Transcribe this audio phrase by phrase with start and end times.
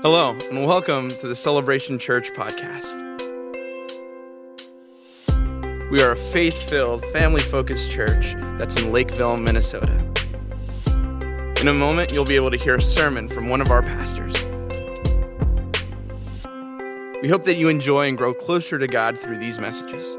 [0.00, 3.00] Hello, and welcome to the Celebration Church podcast.
[5.90, 9.92] We are a faith filled, family focused church that's in Lakeville, Minnesota.
[11.60, 14.36] In a moment, you'll be able to hear a sermon from one of our pastors.
[17.20, 20.16] We hope that you enjoy and grow closer to God through these messages.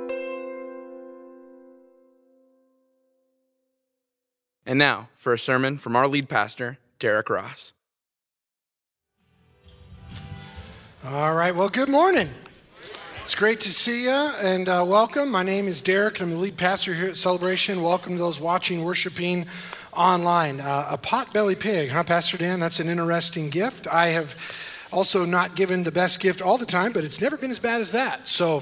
[4.65, 7.71] And now, for a sermon from our lead pastor, Derrick Ross.
[11.11, 12.29] All right, well, good morning.
[13.23, 15.31] It's great to see you and uh, welcome.
[15.31, 17.81] My name is Derrick, I'm the lead pastor here at Celebration.
[17.81, 19.47] Welcome to those watching, worshiping
[19.91, 20.61] online.
[20.61, 22.59] Uh, a potbelly pig, huh, Pastor Dan?
[22.59, 23.87] That's an interesting gift.
[23.87, 24.35] I have
[24.91, 27.81] also not given the best gift all the time, but it's never been as bad
[27.81, 28.27] as that.
[28.27, 28.61] So,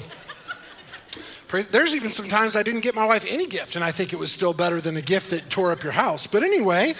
[1.71, 4.19] there's even some times I didn't get my wife any gift, and I think it
[4.19, 6.27] was still better than a gift that tore up your house.
[6.27, 6.95] But anyway,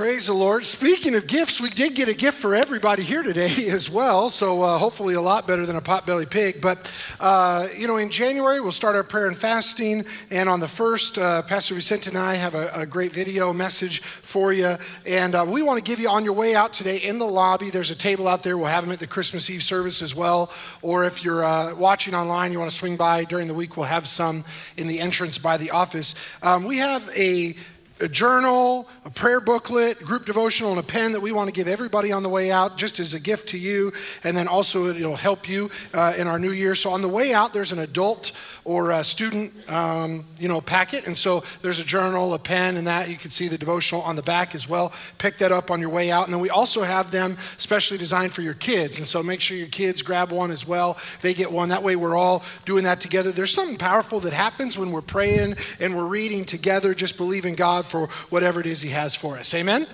[0.00, 0.64] Praise the Lord.
[0.64, 4.30] Speaking of gifts, we did get a gift for everybody here today as well.
[4.30, 6.62] So uh, hopefully a lot better than a potbelly pig.
[6.62, 10.06] But, uh, you know, in January, we'll start our prayer and fasting.
[10.30, 14.00] And on the first, uh, Pastor Vicente and I have a, a, great video message
[14.00, 14.78] for you.
[15.04, 17.68] And uh, we want to give you on your way out today in the lobby.
[17.68, 18.56] There's a table out there.
[18.56, 20.50] We'll have them at the Christmas Eve service as well.
[20.80, 23.84] Or if you're uh, watching online, you want to swing by during the week, we'll
[23.84, 24.46] have some
[24.78, 26.14] in the entrance by the office.
[26.42, 27.54] Um, we have a
[28.00, 31.68] a journal, a prayer booklet, group devotional, and a pen that we want to give
[31.68, 33.92] everybody on the way out just as a gift to you.
[34.24, 36.74] And then also it'll help you uh, in our new year.
[36.74, 38.32] So on the way out, there's an adult
[38.64, 41.06] or a student, um, you know, packet.
[41.06, 43.08] And so there's a journal, a pen, and that.
[43.08, 44.92] You can see the devotional on the back as well.
[45.18, 46.24] Pick that up on your way out.
[46.24, 48.98] And then we also have them specially designed for your kids.
[48.98, 50.98] And so make sure your kids grab one as well.
[51.22, 51.70] They get one.
[51.70, 53.32] That way we're all doing that together.
[53.32, 57.86] There's something powerful that happens when we're praying and we're reading together, just believing God
[57.90, 59.52] for whatever it is He has for us.
[59.52, 59.86] Amen?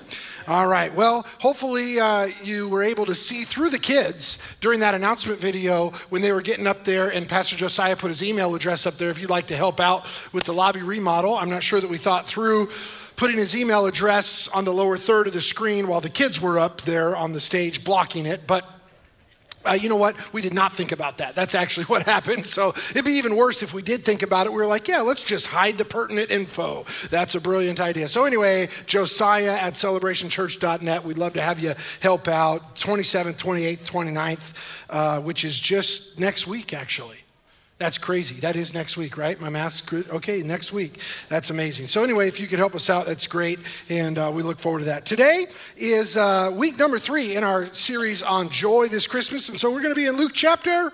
[0.48, 0.94] All right.
[0.94, 5.90] Well, hopefully uh, you were able to see through the kids during that announcement video
[6.08, 9.10] when they were getting up there, and Pastor Josiah put his email address up there
[9.10, 11.36] if you'd like to help out with the lobby remodel.
[11.36, 12.68] I'm not sure that we thought through
[13.16, 16.60] putting his email address on the lower third of the screen while the kids were
[16.60, 18.64] up there on the stage blocking it, but
[19.66, 20.16] uh, you know what?
[20.32, 21.34] We did not think about that.
[21.34, 22.46] That's actually what happened.
[22.46, 24.52] So it'd be even worse if we did think about it.
[24.52, 26.84] We were like, yeah, let's just hide the pertinent info.
[27.10, 28.08] That's a brilliant idea.
[28.08, 31.04] So, anyway, Josiah at celebrationchurch.net.
[31.04, 34.54] We'd love to have you help out 27th, 28th, 29th,
[34.90, 37.25] uh, which is just next week, actually.
[37.78, 38.36] That's crazy.
[38.36, 39.38] That is next week, right?
[39.38, 40.08] My math's good.
[40.08, 40.98] Okay, next week.
[41.28, 41.88] That's amazing.
[41.88, 43.58] So, anyway, if you could help us out, that's great.
[43.90, 45.04] And uh, we look forward to that.
[45.04, 49.50] Today is uh, week number three in our series on joy this Christmas.
[49.50, 50.90] And so, we're going to be in Luke chapter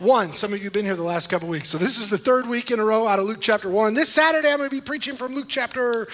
[0.00, 0.32] one.
[0.32, 1.68] Some of you have been here the last couple weeks.
[1.68, 3.94] So, this is the third week in a row out of Luke chapter one.
[3.94, 6.08] This Saturday, I'm going to be preaching from Luke chapter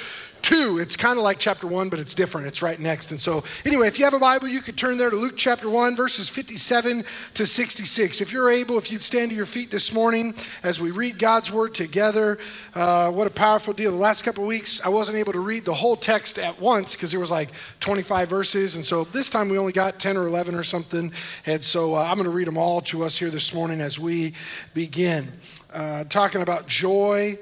[0.46, 0.78] 2.
[0.78, 2.46] It's kind of like chapter 1, but it's different.
[2.46, 3.10] It's right next.
[3.10, 5.68] And so, anyway, if you have a Bible, you could turn there to Luke chapter
[5.68, 8.20] 1, verses 57 to 66.
[8.20, 11.50] If you're able, if you'd stand to your feet this morning as we read God's
[11.50, 12.38] word together,
[12.76, 13.90] uh, what a powerful deal.
[13.90, 17.10] The last couple weeks, I wasn't able to read the whole text at once because
[17.10, 17.48] there was like
[17.80, 18.76] 25 verses.
[18.76, 21.10] And so this time we only got 10 or 11 or something.
[21.46, 23.98] And so uh, I'm going to read them all to us here this morning as
[23.98, 24.34] we
[24.74, 25.26] begin.
[25.74, 27.36] Uh, talking about joy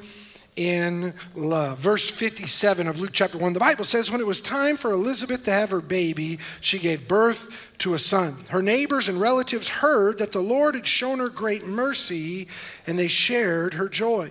[0.56, 1.78] in love.
[1.78, 5.44] Verse 57 of Luke chapter 1, the Bible says, When it was time for Elizabeth
[5.44, 8.44] to have her baby, she gave birth to a son.
[8.50, 12.48] Her neighbors and relatives heard that the Lord had shown her great mercy,
[12.86, 14.30] and they shared her joy.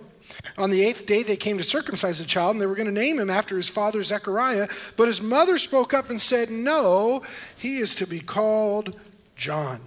[0.57, 2.91] On the eighth day, they came to circumcise the child, and they were going to
[2.91, 4.67] name him after his father Zechariah.
[4.97, 7.23] But his mother spoke up and said, No,
[7.57, 9.00] he is to be called
[9.35, 9.81] John.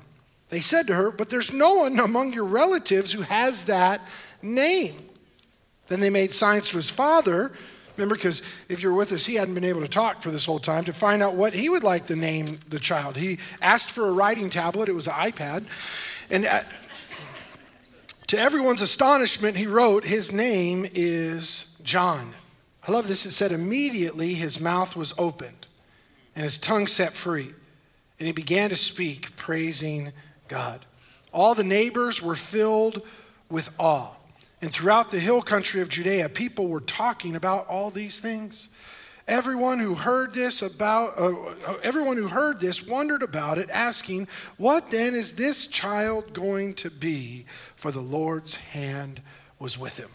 [0.51, 4.01] They said to her, But there's no one among your relatives who has that
[4.43, 5.06] name.
[5.89, 7.53] Then they made signs to his father.
[7.97, 10.45] Remember, because if you were with us, he hadn't been able to talk for this
[10.45, 13.17] whole time to find out what he would like to name the child.
[13.17, 15.65] He asked for a writing tablet, it was an iPad.
[16.31, 16.47] And
[18.27, 22.35] to everyone's astonishment, he wrote, His name is John.
[22.87, 23.25] I love this.
[23.25, 25.67] It said, Immediately his mouth was opened
[26.37, 27.55] and his tongue set free,
[28.21, 30.13] and he began to speak, praising
[30.49, 30.85] God.
[31.33, 33.03] All the neighbors were filled
[33.49, 34.13] with awe.
[34.67, 38.69] And throughout the hill country of Judea, people were talking about all these things.
[39.29, 44.27] Everyone who heard this about uh, uh, everyone who heard this wondered about it, asking,
[44.57, 47.47] "What then is this child going to be?"
[47.77, 49.23] For the Lord's hand
[49.61, 50.11] was with him.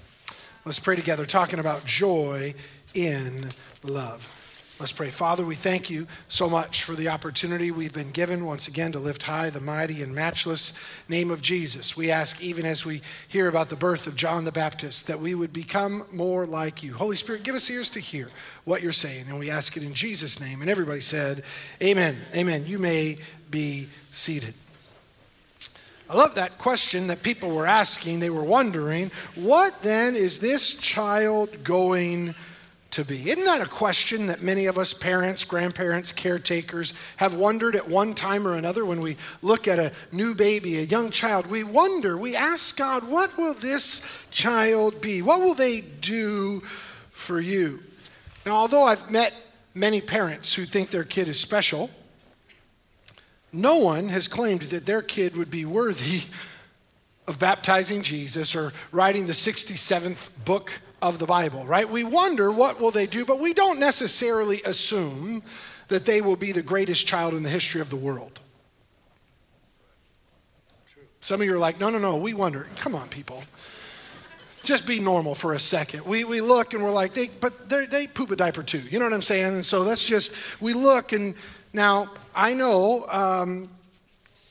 [0.66, 2.54] Let's pray together, talking about joy
[2.94, 3.52] in
[3.84, 4.41] love.
[4.82, 5.12] Let's pray.
[5.12, 9.00] Father, we thank you so much for the opportunity we've been given once again to
[9.00, 10.74] lift high the mighty and matchless
[11.08, 11.96] name of Jesus.
[11.96, 15.36] We ask, even as we hear about the birth of John the Baptist, that we
[15.36, 16.96] would become more like you.
[16.96, 18.30] Holy Spirit, give us ears to hear
[18.64, 19.28] what you're saying.
[19.30, 20.62] And we ask it in Jesus' name.
[20.62, 21.44] And everybody said,
[21.84, 22.18] Amen.
[22.34, 22.66] Amen.
[22.66, 23.20] You may
[23.52, 24.56] be seated.
[26.10, 28.20] I love that question that people were asking.
[28.20, 32.34] They were wondering, what then is this child going
[32.92, 33.30] to be?
[33.30, 38.14] Isn't that a question that many of us, parents, grandparents, caretakers, have wondered at one
[38.14, 41.48] time or another when we look at a new baby, a young child?
[41.48, 45.22] We wonder, we ask God, what will this child be?
[45.22, 46.62] What will they do
[47.12, 47.82] for you?
[48.46, 49.34] Now, although I've met
[49.74, 51.90] many parents who think their kid is special,
[53.54, 56.24] no one has claimed that their kid would be worthy
[57.28, 61.90] of baptizing Jesus or writing the 67th book of the Bible, right?
[61.90, 65.44] We wonder what will they do, but we don't necessarily assume
[65.88, 68.40] that they will be the greatest child in the history of the world.
[71.20, 72.68] Some of you are like, no, no, no, we wonder.
[72.78, 73.44] Come on, people.
[74.64, 76.06] Just be normal for a second.
[76.06, 78.80] We, we look and we're like, they, but they poop a diaper too.
[78.80, 79.46] You know what I'm saying?
[79.46, 81.36] And so that's just, we look and
[81.74, 83.70] now I know um,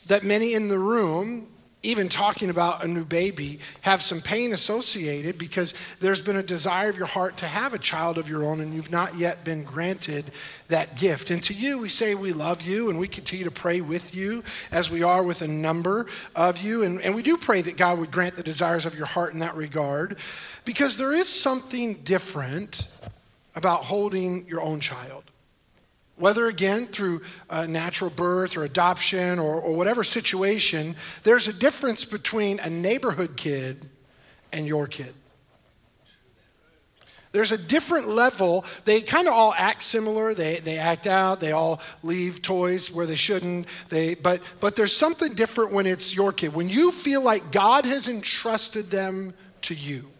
[0.07, 1.50] that many in the room
[1.83, 6.91] even talking about a new baby, have some pain associated because there's been a desire
[6.91, 9.65] of your heart to have a child of your own and you've not yet been
[9.65, 10.31] granted
[10.69, 11.31] that gift.
[11.31, 14.45] And to you, we say we love you and we continue to pray with you
[14.71, 16.07] as we are with a number
[16.37, 16.83] of you.
[16.83, 19.39] And, and we do pray that God would grant the desires of your heart in
[19.39, 20.19] that regard
[20.67, 22.89] because there is something different
[23.55, 25.25] about holding your own child
[26.21, 30.95] whether again through uh, natural birth or adoption or, or whatever situation,
[31.25, 33.89] there's a difference between a neighborhood kid
[34.53, 35.15] and your kid.
[37.33, 38.65] There's a different level.
[38.85, 40.35] They kind of all act similar.
[40.35, 41.39] They, they act out.
[41.39, 43.67] They all leave toys where they shouldn't.
[43.89, 46.55] They, but, but there's something different when it's your kid.
[46.55, 50.11] When you feel like God has entrusted them to you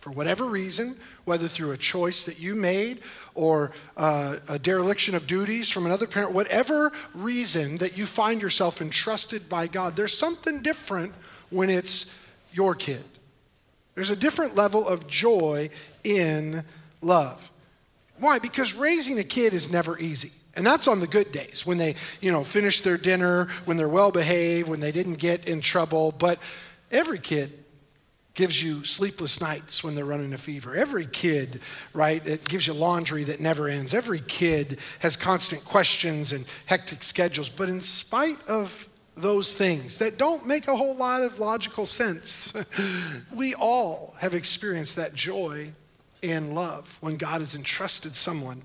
[0.00, 3.00] for whatever reason, whether through a choice that you made
[3.36, 8.80] or uh, a dereliction of duties from another parent, whatever reason that you find yourself
[8.80, 11.12] entrusted by God, there's something different
[11.50, 12.12] when it's
[12.52, 13.04] your kid.
[13.94, 15.70] There's a different level of joy
[16.04, 16.64] in
[17.00, 17.50] love.
[18.18, 18.38] Why?
[18.38, 20.32] Because raising a kid is never easy.
[20.54, 23.88] And that's on the good days when they, you know, finish their dinner, when they're
[23.88, 26.12] well behaved, when they didn't get in trouble.
[26.18, 26.38] But
[26.90, 27.52] every kid
[28.36, 30.76] gives you sleepless nights when they're running a fever.
[30.76, 31.60] Every kid,
[31.92, 33.94] right, it gives you laundry that never ends.
[33.94, 37.48] Every kid has constant questions and hectic schedules.
[37.48, 42.54] But in spite of those things that don't make a whole lot of logical sense,
[43.34, 45.72] we all have experienced that joy
[46.22, 48.62] and love when God has entrusted someone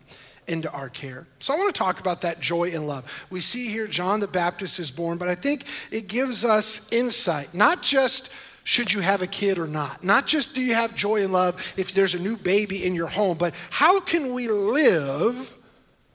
[0.47, 1.27] into our care.
[1.39, 3.25] So I want to talk about that joy and love.
[3.29, 7.53] We see here John the Baptist is born, but I think it gives us insight,
[7.53, 8.33] not just
[8.63, 10.03] should you have a kid or not.
[10.03, 13.07] Not just do you have joy and love if there's a new baby in your
[13.07, 15.55] home, but how can we live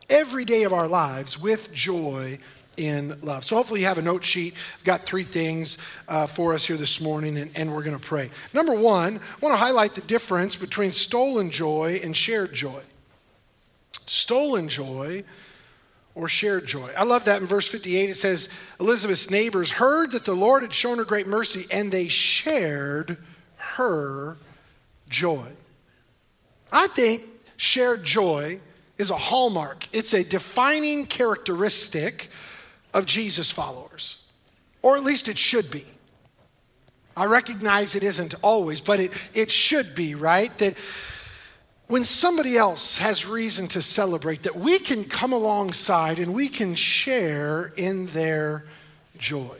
[0.08, 2.38] every day of our lives with joy
[2.76, 3.44] in love.
[3.44, 4.54] So hopefully you have a note sheet.
[4.78, 5.78] I've got three things
[6.08, 8.30] uh, for us here this morning, and, and we're going to pray.
[8.52, 12.82] Number one, I want to highlight the difference between stolen joy and shared joy.
[14.06, 15.24] Stolen joy
[16.16, 16.90] or shared joy.
[16.96, 18.10] I love that in verse 58.
[18.10, 18.48] It says,
[18.80, 23.18] Elizabeth's neighbors heard that the Lord had shown her great mercy, and they shared
[23.56, 24.38] her
[25.10, 25.46] joy.
[26.72, 27.22] I think
[27.58, 28.60] shared joy
[28.96, 32.30] is a hallmark, it's a defining characteristic
[32.94, 34.24] of Jesus' followers,
[34.80, 35.84] or at least it should be.
[37.14, 40.56] I recognize it isn't always, but it, it should be, right?
[40.58, 40.76] That
[41.88, 46.74] when somebody else has reason to celebrate, that we can come alongside and we can
[46.74, 48.64] share in their
[49.18, 49.56] joy.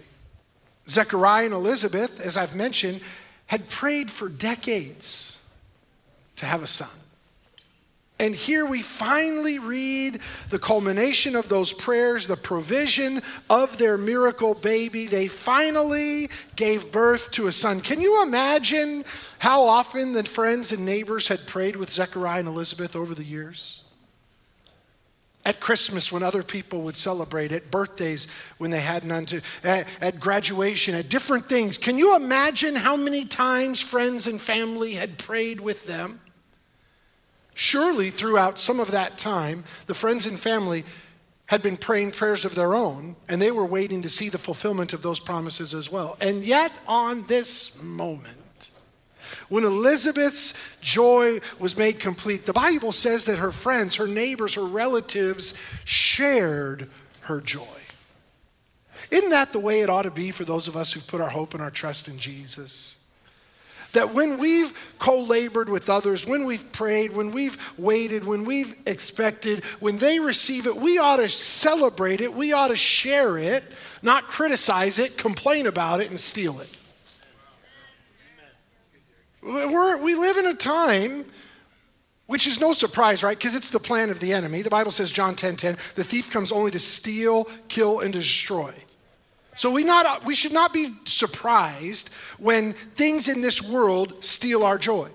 [0.88, 3.00] Zechariah and Elizabeth, as I've mentioned,
[3.46, 5.42] had prayed for decades
[6.36, 6.88] to have a son.
[8.18, 13.20] And here we finally read the culmination of those prayers, the provision
[13.50, 15.06] of their miracle baby.
[15.06, 17.82] They finally gave birth to a son.
[17.82, 19.04] Can you imagine
[19.38, 23.82] how often the friends and neighbors had prayed with Zechariah and Elizabeth over the years?
[25.44, 29.86] At Christmas, when other people would celebrate, at birthdays, when they had none to, at,
[30.00, 31.76] at graduation, at different things.
[31.76, 36.20] Can you imagine how many times friends and family had prayed with them?
[37.58, 40.84] Surely, throughout some of that time, the friends and family
[41.46, 44.92] had been praying prayers of their own, and they were waiting to see the fulfillment
[44.92, 46.18] of those promises as well.
[46.20, 48.36] And yet, on this moment,
[49.48, 54.64] When Elizabeth's joy was made complete, the Bible says that her friends, her neighbors, her
[54.64, 56.90] relatives shared
[57.22, 57.64] her joy.
[59.10, 61.28] Isn't that the way it ought to be for those of us who put our
[61.28, 62.95] hope and our trust in Jesus?
[63.96, 68.74] That when we've co labored with others, when we've prayed, when we've waited, when we've
[68.84, 73.64] expected, when they receive it, we ought to celebrate it, we ought to share it,
[74.02, 76.78] not criticize it, complain about it, and steal it.
[79.42, 81.24] We're, we live in a time
[82.26, 83.38] which is no surprise, right?
[83.38, 84.60] Because it's the plan of the enemy.
[84.60, 88.74] The Bible says, John 10 10, the thief comes only to steal, kill, and destroy.
[89.56, 94.78] So we, not, we should not be surprised when things in this world steal our
[94.78, 95.08] joy.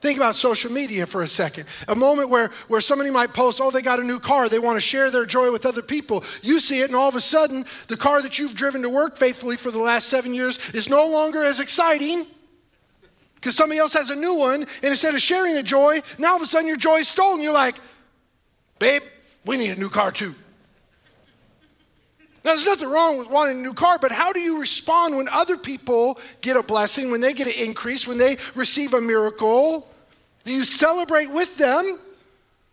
[0.00, 1.66] Think about social media for a second.
[1.86, 4.48] A moment where, where somebody might post, oh, they got a new car.
[4.48, 6.24] They want to share their joy with other people.
[6.42, 9.16] You see it, and all of a sudden, the car that you've driven to work
[9.16, 12.26] faithfully for the last seven years is no longer as exciting
[13.36, 14.62] because somebody else has a new one.
[14.62, 17.40] And instead of sharing the joy, now all of a sudden your joy is stolen.
[17.40, 17.76] You're like,
[18.80, 19.02] babe,
[19.44, 20.34] we need a new car too.
[22.44, 25.28] Now, there's nothing wrong with wanting a new car, but how do you respond when
[25.28, 29.88] other people get a blessing, when they get an increase, when they receive a miracle?
[30.44, 32.00] Do you celebrate with them?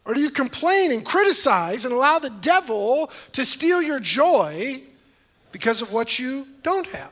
[0.06, 4.82] Or do you complain and criticize and allow the devil to steal your joy
[5.52, 7.12] because of what you don't have?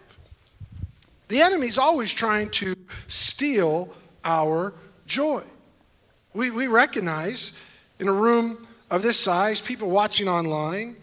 [1.27, 2.75] The enemy's always trying to
[3.07, 3.93] steal
[4.25, 4.73] our
[5.05, 5.43] joy.
[6.33, 7.53] We, we recognize
[7.99, 10.95] in a room of this size, people watching online,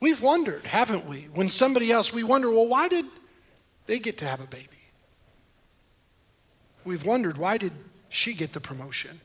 [0.00, 1.28] We've wondered, haven't we?
[1.34, 3.04] When somebody else, we wonder, well, why did
[3.86, 4.66] they get to have a baby?
[6.84, 7.72] We've wondered, why did
[8.08, 9.20] she get the promotion?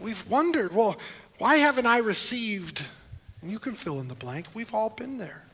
[0.00, 0.96] We've wondered, well,
[1.36, 2.84] why haven't I received?
[3.42, 4.46] And you can fill in the blank.
[4.54, 5.44] We've all been there.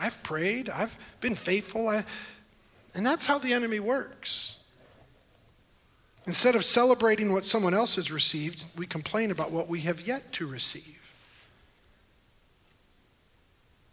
[0.00, 2.04] I've prayed, I've been faithful, I,
[2.94, 4.60] and that's how the enemy works.
[6.26, 10.32] Instead of celebrating what someone else has received, we complain about what we have yet
[10.32, 11.03] to receive.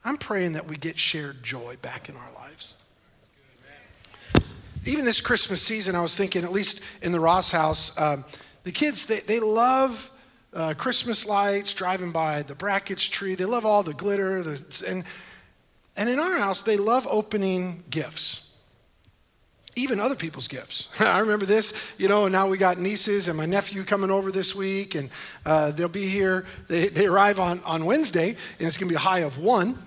[0.03, 2.75] I'm praying that we get shared joy back in our lives.
[4.85, 8.25] Even this Christmas season, I was thinking, at least in the Ross house, um,
[8.63, 10.09] the kids, they, they love
[10.53, 13.35] uh, Christmas lights, driving by the brackets tree.
[13.35, 14.41] They love all the glitter.
[14.41, 15.03] The, and,
[15.95, 18.47] and in our house, they love opening gifts
[19.77, 20.89] even other people's gifts.
[20.99, 24.29] I remember this, you know, and now we got nieces and my nephew coming over
[24.29, 25.09] this week, and
[25.45, 26.45] uh, they'll be here.
[26.67, 29.77] They, they arrive on, on Wednesday, and it's going to be a high of one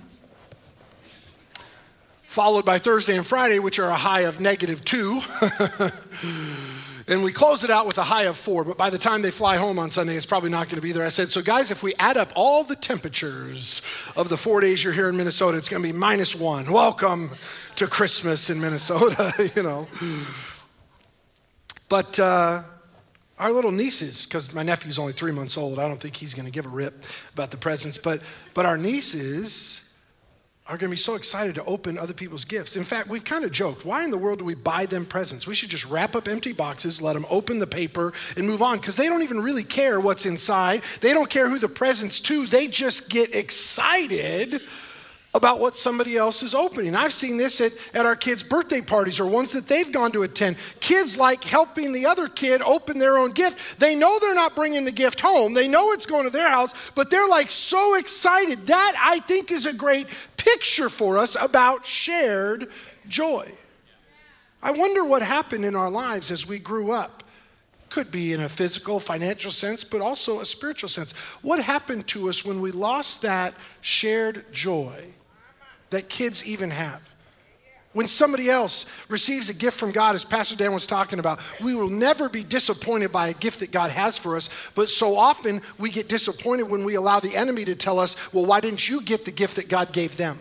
[2.34, 5.20] followed by Thursday and Friday, which are a high of negative two.
[7.06, 9.30] and we close it out with a high of four, but by the time they
[9.30, 11.06] fly home on Sunday, it's probably not going to be there.
[11.06, 13.82] I said, so guys, if we add up all the temperatures
[14.16, 16.72] of the four days you're here in Minnesota, it's going to be minus one.
[16.72, 17.30] Welcome
[17.76, 19.86] to Christmas in Minnesota, you know.
[21.88, 22.64] But uh,
[23.38, 26.46] our little nieces, because my nephew's only three months old, I don't think he's going
[26.46, 28.20] to give a rip about the presents, but,
[28.54, 29.83] but our nieces,
[30.66, 32.74] are going to be so excited to open other people's gifts.
[32.74, 35.46] In fact, we've kind of joked why in the world do we buy them presents?
[35.46, 38.78] We should just wrap up empty boxes, let them open the paper, and move on
[38.78, 40.80] because they don't even really care what's inside.
[41.02, 42.46] They don't care who the present's to.
[42.46, 44.62] They just get excited
[45.34, 46.94] about what somebody else is opening.
[46.94, 50.22] I've seen this at, at our kids' birthday parties or ones that they've gone to
[50.22, 50.56] attend.
[50.78, 53.80] Kids like helping the other kid open their own gift.
[53.80, 56.72] They know they're not bringing the gift home, they know it's going to their house,
[56.94, 58.68] but they're like so excited.
[58.68, 62.70] That, I think, is a great picture for us about shared
[63.08, 63.50] joy.
[64.62, 67.22] I wonder what happened in our lives as we grew up
[67.90, 71.12] could be in a physical, financial sense, but also a spiritual sense.
[71.42, 75.12] What happened to us when we lost that shared joy
[75.90, 77.00] that kids even have.
[77.92, 81.76] When somebody else receives a gift from God, as Pastor Dan was talking about, we
[81.76, 84.50] will never be disappointed by a gift that God has for us.
[84.74, 88.46] But so often we get disappointed when we allow the enemy to tell us, well,
[88.46, 90.40] why didn't you get the gift that God gave them?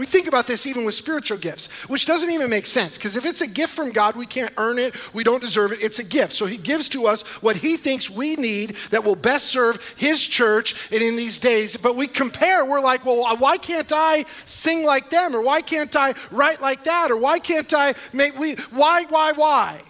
[0.00, 3.26] We think about this even with spiritual gifts, which doesn't even make sense because if
[3.26, 5.82] it's a gift from God, we can't earn it, we don't deserve it.
[5.82, 6.32] It's a gift.
[6.32, 10.26] So He gives to us what He thinks we need that will best serve His
[10.26, 11.76] church and in these days.
[11.76, 15.36] But we compare, we're like, well, why can't I sing like them?
[15.36, 17.10] Or why can't I write like that?
[17.10, 19.82] Or why can't I make, we, why, why, why?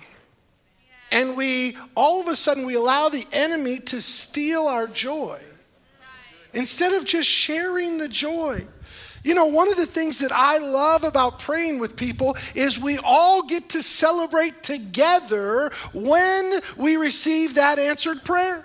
[1.12, 5.38] And we, all of a sudden, we allow the enemy to steal our joy
[6.52, 8.66] instead of just sharing the joy.
[9.22, 12.98] You know, one of the things that I love about praying with people is we
[12.98, 18.64] all get to celebrate together when we receive that answered prayer.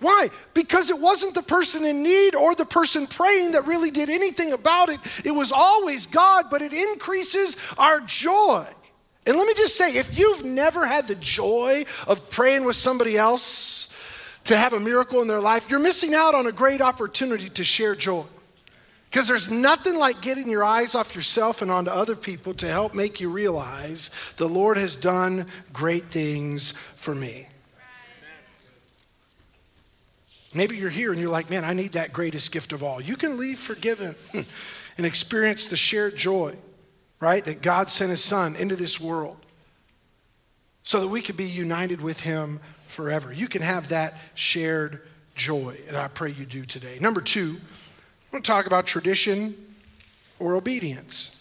[0.00, 0.28] Why?
[0.54, 4.52] Because it wasn't the person in need or the person praying that really did anything
[4.52, 5.00] about it.
[5.24, 8.66] It was always God, but it increases our joy.
[9.26, 13.16] And let me just say if you've never had the joy of praying with somebody
[13.16, 13.92] else
[14.44, 17.64] to have a miracle in their life, you're missing out on a great opportunity to
[17.64, 18.24] share joy.
[19.10, 22.94] Because there's nothing like getting your eyes off yourself and onto other people to help
[22.94, 27.48] make you realize the Lord has done great things for me.
[30.54, 33.00] Maybe you're here and you're like, man, I need that greatest gift of all.
[33.00, 34.14] You can leave forgiven
[34.98, 36.54] and experience the shared joy,
[37.20, 37.44] right?
[37.44, 39.36] That God sent his son into this world
[40.82, 43.32] so that we could be united with him forever.
[43.32, 45.02] You can have that shared
[45.34, 46.98] joy, and I pray you do today.
[46.98, 47.58] Number two,
[48.32, 49.54] To talk about tradition
[50.38, 51.34] or obedience.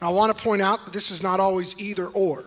[0.00, 2.44] I want to point out that this is not always either or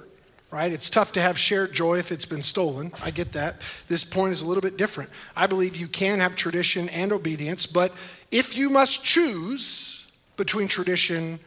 [0.51, 0.71] right?
[0.71, 2.91] It's tough to have shared joy if it's been stolen.
[3.03, 3.61] I get that.
[3.87, 5.09] This point is a little bit different.
[5.35, 7.93] I believe you can have tradition and obedience, but
[8.31, 11.39] if you must choose between tradition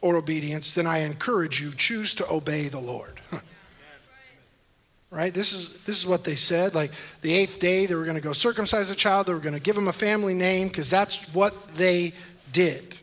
[0.00, 3.20] or obedience, then I encourage you choose to obey the Lord.
[5.10, 5.34] right?
[5.34, 6.74] This is this is what they said.
[6.74, 9.26] Like the eighth day, they were going to go circumcise a child.
[9.26, 12.12] They were going to give him a family name because that's what they
[12.52, 12.96] did.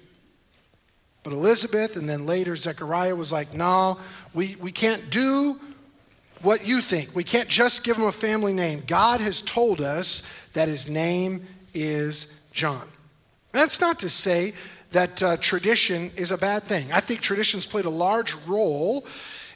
[1.23, 3.99] But Elizabeth and then later Zechariah was like, no,
[4.33, 5.59] we, we can't do
[6.41, 7.13] what you think.
[7.13, 8.83] We can't just give him a family name.
[8.87, 10.23] God has told us
[10.53, 12.87] that his name is John.
[13.51, 14.53] That's not to say
[14.91, 16.91] that uh, tradition is a bad thing.
[16.93, 19.05] I think tradition's played a large role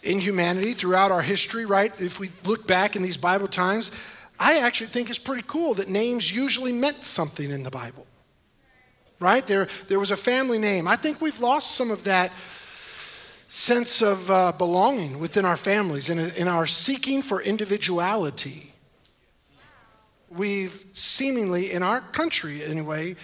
[0.03, 1.93] in humanity throughout our history, right?
[1.99, 3.91] If we look back in these Bible times,
[4.39, 8.07] I actually think it's pretty cool that names usually meant something in the Bible
[9.21, 9.45] right?
[9.45, 10.87] There, there was a family name.
[10.87, 12.31] I think we've lost some of that
[13.47, 18.73] sense of uh, belonging within our families and in our seeking for individuality.
[20.29, 23.15] We've seemingly, in our country anyway,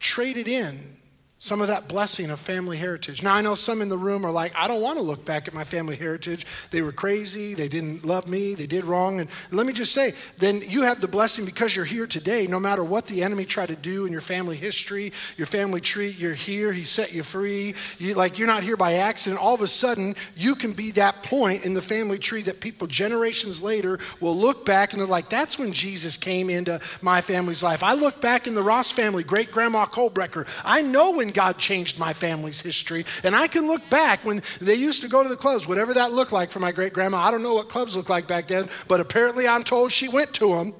[0.00, 0.96] traded in
[1.44, 3.22] some of that blessing of family heritage.
[3.22, 5.46] Now, I know some in the room are like, I don't want to look back
[5.46, 6.46] at my family heritage.
[6.70, 7.52] They were crazy.
[7.52, 8.54] They didn't love me.
[8.54, 9.20] They did wrong.
[9.20, 12.46] And let me just say, then you have the blessing because you're here today.
[12.46, 16.16] No matter what the enemy tried to do in your family history, your family tree,
[16.18, 16.72] you're here.
[16.72, 17.74] He set you free.
[17.98, 19.38] You, like, you're not here by accident.
[19.38, 22.86] All of a sudden, you can be that point in the family tree that people
[22.86, 27.62] generations later will look back and they're like, that's when Jesus came into my family's
[27.62, 27.82] life.
[27.82, 30.48] I look back in the Ross family, great grandma Colbrecker.
[30.64, 33.04] I know when God changed my family's history.
[33.22, 36.12] And I can look back when they used to go to the clubs, whatever that
[36.12, 37.18] looked like for my great grandma.
[37.18, 40.32] I don't know what clubs looked like back then, but apparently I'm told she went
[40.34, 40.72] to them.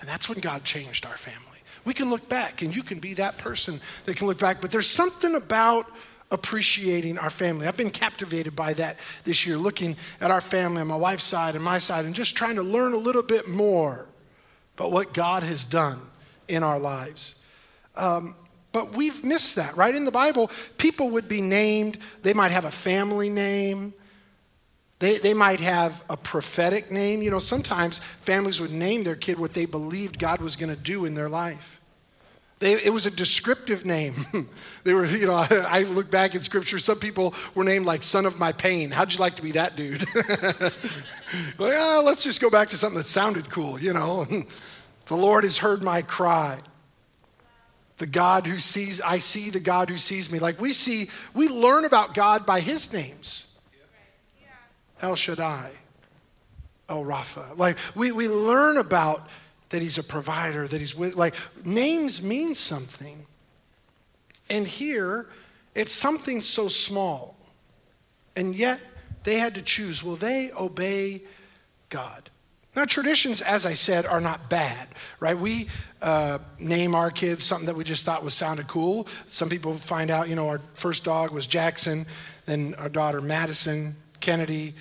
[0.00, 1.40] And that's when God changed our family.
[1.84, 4.60] We can look back, and you can be that person that can look back.
[4.60, 5.86] But there's something about
[6.30, 7.66] appreciating our family.
[7.68, 11.54] I've been captivated by that this year, looking at our family on my wife's side
[11.54, 14.06] and my side, and just trying to learn a little bit more
[14.76, 16.00] about what God has done
[16.48, 17.42] in our lives.
[17.96, 18.34] Um,
[18.76, 19.94] but we've missed that, right?
[19.94, 23.94] In the Bible, people would be named, they might have a family name.
[24.98, 27.22] They, they might have a prophetic name.
[27.22, 30.80] You know, sometimes families would name their kid what they believed God was going to
[30.80, 31.80] do in their life.
[32.58, 34.14] They, it was a descriptive name.
[34.84, 38.02] they were, you know, I, I, look back in scripture, some people were named like
[38.02, 38.90] son of my pain.
[38.90, 40.06] How'd you like to be that dude?
[40.14, 44.24] like, oh, let's just go back to something that sounded cool, you know.
[45.06, 46.60] the Lord has heard my cry
[47.98, 50.38] the God who sees, I see the God who sees me.
[50.38, 53.56] Like we see, we learn about God by his names
[55.02, 55.70] El Shaddai,
[56.88, 57.56] El Rapha.
[57.56, 59.28] Like we, we learn about
[59.70, 63.26] that he's a provider, that he's with, like names mean something.
[64.48, 65.26] And here,
[65.74, 67.36] it's something so small.
[68.36, 68.80] And yet,
[69.24, 71.22] they had to choose will they obey
[71.90, 72.25] God?
[72.76, 75.36] Now, traditions, as I said, are not bad, right?
[75.36, 75.68] We
[76.02, 79.08] uh, name our kids something that we just thought was sounded cool.
[79.28, 82.04] Some people find out, you know, our first dog was Jackson,
[82.44, 84.74] then our daughter Madison, Kennedy,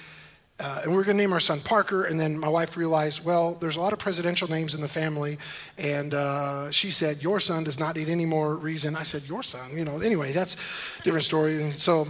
[0.60, 2.04] uh, and we are going to name our son Parker.
[2.04, 5.38] And then my wife realized, well, there's a lot of presidential names in the family.
[5.78, 8.96] And uh, she said, Your son does not need any more reason.
[8.96, 10.56] I said, Your son, you know, anyway, that's
[11.00, 11.62] a different story.
[11.62, 12.08] And so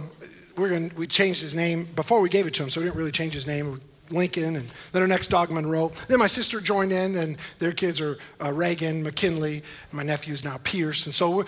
[0.56, 2.96] we're going we changed his name before we gave it to him, so we didn't
[2.96, 3.80] really change his name.
[4.10, 5.92] Lincoln, and then our next dog, Monroe.
[6.08, 10.44] Then my sister joined in, and their kids are uh, Reagan, McKinley, my nephew is
[10.44, 11.06] now Pierce.
[11.06, 11.44] And so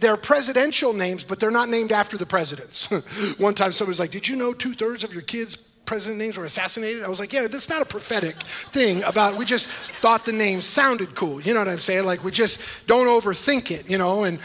[0.00, 2.86] they're presidential names, but they're not named after the presidents.
[3.38, 6.36] One time somebody was like, Did you know two thirds of your kids' president names
[6.36, 7.04] were assassinated?
[7.04, 8.36] I was like, Yeah, that's not a prophetic
[8.72, 9.68] thing about, we just
[10.00, 11.40] thought the name sounded cool.
[11.40, 12.04] You know what I'm saying?
[12.04, 14.24] Like, we just don't overthink it, you know?
[14.24, 14.38] And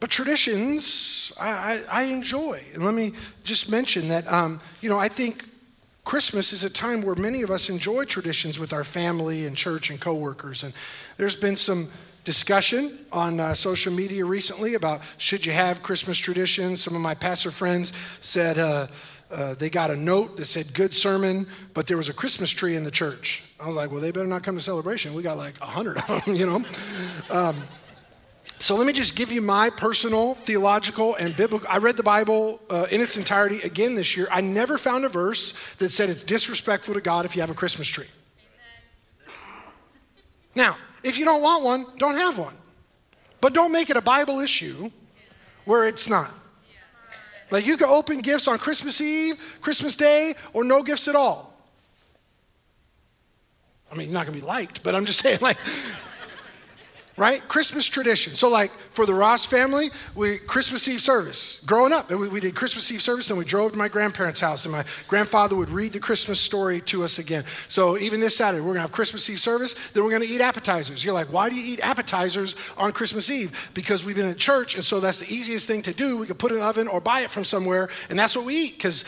[0.00, 2.64] But traditions, I, I, I, enjoy.
[2.72, 3.12] And let me
[3.44, 5.44] just mention that, um, you know, I think
[6.04, 9.90] Christmas is a time where many of us enjoy traditions with our family and church
[9.90, 10.64] and coworkers.
[10.64, 10.72] And
[11.18, 11.90] there's been some
[12.24, 16.80] discussion on uh, social media recently about should you have Christmas traditions.
[16.80, 18.86] Some of my pastor friends said uh,
[19.30, 22.74] uh, they got a note that said good sermon, but there was a Christmas tree
[22.74, 23.44] in the church.
[23.60, 25.14] I was like, well, they better not come to celebration.
[25.14, 26.64] We got like a hundred of them, you know.
[27.30, 27.62] Um,
[28.60, 31.66] so let me just give you my personal theological and biblical.
[31.68, 34.28] I read the Bible uh, in its entirety again this year.
[34.30, 37.54] I never found a verse that said it's disrespectful to God if you have a
[37.54, 38.06] Christmas tree.
[40.54, 42.54] Now, if you don't want one, don't have one.
[43.40, 44.90] But don't make it a Bible issue
[45.64, 46.30] where it's not.
[47.50, 51.50] Like you can open gifts on Christmas Eve, Christmas Day, or no gifts at all.
[53.90, 55.56] I mean, you're not going to be liked, but I'm just saying, like,
[57.20, 57.46] right?
[57.48, 58.32] Christmas tradition.
[58.32, 61.62] So, like for the Ross family, we Christmas Eve service.
[61.66, 64.64] Growing up, we, we, did Christmas Eve service, and we drove to my grandparents' house,
[64.64, 67.44] and my grandfather would read the Christmas story to us again.
[67.68, 69.74] So even this Saturday, we're gonna have Christmas Eve service.
[69.92, 71.04] Then we're gonna eat appetizers.
[71.04, 73.70] You're like, why do you eat appetizers on Christmas Eve?
[73.74, 76.16] Because we've been in church, and so that's the easiest thing to do.
[76.16, 78.46] We could put it in an oven or buy it from somewhere, and that's what
[78.46, 78.78] we eat.
[78.78, 79.04] Because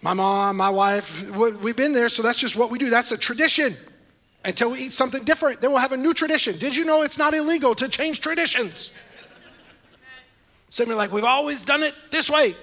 [0.00, 1.28] my mom, my wife,
[1.60, 2.88] we've been there, so that's just what we do.
[2.88, 3.76] That's a tradition
[4.46, 5.60] until we eat something different.
[5.60, 6.56] Then we'll have a new tradition.
[6.56, 8.92] Did you know it's not illegal to change traditions?
[10.70, 12.54] Some are like, we've always done it this way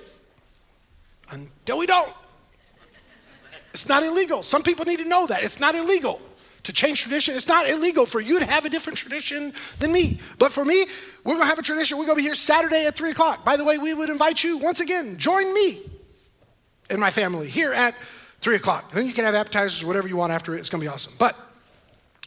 [1.30, 2.12] until we don't.
[3.74, 4.44] It's not illegal.
[4.44, 5.44] Some people need to know that.
[5.44, 6.22] It's not illegal
[6.64, 7.36] to change tradition.
[7.36, 10.22] It's not illegal for you to have a different tradition than me.
[10.40, 10.86] But for me,
[11.24, 11.98] we're going to have a tradition.
[11.98, 13.44] We're going to be here Saturday at 3 o'clock.
[13.44, 15.82] By the way, we would invite you once again, join me
[16.90, 17.96] and my family here at
[18.42, 18.92] 3 o'clock.
[18.92, 20.60] Then you can have appetizers, whatever you want after it.
[20.60, 21.14] It's going to be awesome.
[21.18, 21.36] But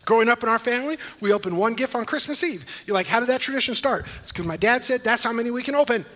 [0.06, 2.64] Growing up in our family, we open one gift on Christmas Eve.
[2.86, 4.06] You're like, how did that tradition start?
[4.22, 6.06] It's because my dad said that's how many we can open.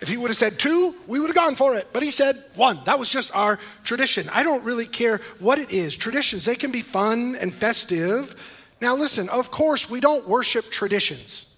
[0.00, 1.88] If he would have said two, we would have gone for it.
[1.92, 2.78] But he said one.
[2.84, 4.28] That was just our tradition.
[4.32, 5.96] I don't really care what it is.
[5.96, 8.36] Traditions, they can be fun and festive.
[8.80, 11.56] Now, listen, of course, we don't worship traditions.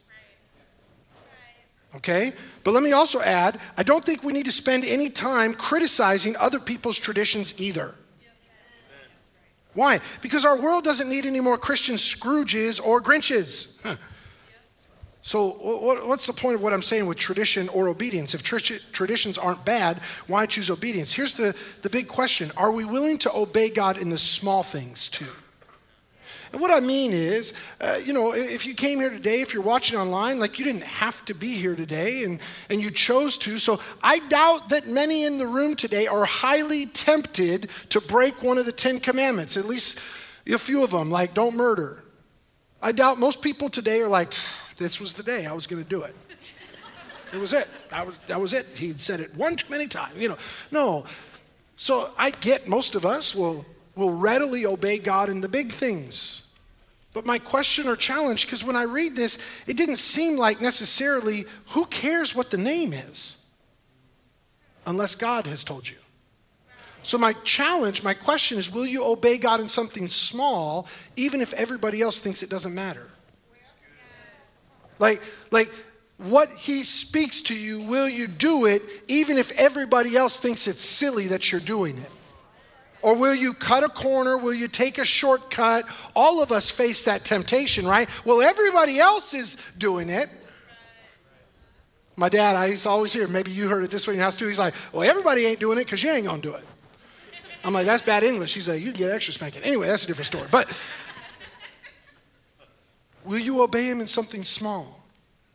[1.97, 2.33] Okay?
[2.65, 6.35] But let me also add I don't think we need to spend any time criticizing
[6.37, 7.95] other people's traditions either.
[9.77, 10.01] Why?
[10.23, 13.77] Because our world doesn't need any more Christian Scrooges or Grinches.
[15.21, 15.49] So,
[16.07, 18.33] what's the point of what I'm saying with tradition or obedience?
[18.33, 21.13] If traditions aren't bad, why choose obedience?
[21.13, 25.09] Here's the, the big question Are we willing to obey God in the small things
[25.09, 25.27] too?
[26.57, 29.63] And what I mean is, uh, you know, if you came here today, if you're
[29.63, 32.41] watching online, like you didn't have to be here today and,
[32.71, 33.59] and you chose to.
[33.59, 38.57] So I doubt that many in the room today are highly tempted to break one
[38.57, 40.01] of the Ten Commandments, at least
[40.47, 42.03] a few of them, like don't murder.
[42.81, 44.33] I doubt most people today are like,
[44.79, 46.17] this was the day I was going to do it.
[47.35, 47.69] It was it.
[47.91, 48.65] That was, that was it.
[48.77, 50.17] He'd said it one too many times.
[50.17, 50.39] You know,
[50.71, 51.05] no.
[51.77, 56.46] So I get most of us will will readily obey God in the big things.
[57.17, 61.47] But my question or challenge, because when I read this, it didn't seem like necessarily
[61.69, 63.43] who cares what the name is
[64.85, 65.97] unless God has told you.
[67.03, 71.55] So, my challenge, my question is will you obey God in something small, even if
[71.55, 73.09] everybody else thinks it doesn't matter?
[74.99, 75.73] Like, like
[76.19, 80.85] what he speaks to you, will you do it, even if everybody else thinks it's
[80.85, 82.11] silly that you're doing it?
[83.07, 84.37] Or will you cut a corner?
[84.37, 85.85] Will you take a shortcut?
[86.17, 88.09] All of us face that temptation, right?
[88.25, 90.29] Well, everybody else is doing it.
[92.17, 94.49] My dad, to always hear, maybe you heard it this way in your house too.
[94.49, 96.65] He's like, well, everybody ain't doing it because you ain't going to do it.
[97.63, 98.55] I'm like, that's bad English.
[98.55, 99.63] He's like, you can get extra spanking.
[99.63, 100.49] Anyway, that's a different story.
[100.51, 100.69] But
[103.25, 104.96] will you obey him in something small?